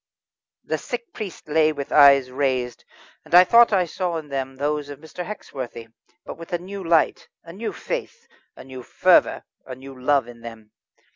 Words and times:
The 0.63 0.79
sick 0.79 1.13
priest 1.13 1.47
lay 1.47 1.71
with 1.71 1.91
eyes 1.91 2.31
raised, 2.31 2.85
and 3.23 3.35
I 3.35 3.43
thought 3.43 3.71
I 3.71 3.85
saw 3.85 4.17
in 4.17 4.29
them 4.29 4.55
those 4.55 4.89
of 4.89 4.97
Mr. 4.97 5.23
Hexworthy, 5.23 5.89
but 6.25 6.39
with 6.39 6.51
a 6.53 6.57
new 6.57 6.83
light, 6.83 7.27
a 7.43 7.53
new 7.53 7.71
faith, 7.71 8.27
a 8.55 8.63
new 8.63 8.81
fervour, 8.81 9.43
a 9.63 9.75
new 9.75 9.95
love 10.01 10.27
in 10.27 10.41
them. 10.41 10.71